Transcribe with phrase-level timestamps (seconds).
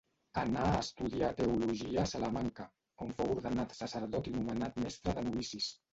[0.43, 2.67] Anà a estudiar Teologia a Salamanca,
[3.07, 5.69] on fou ordenat sacerdot i nomenat Mestre de Novicis.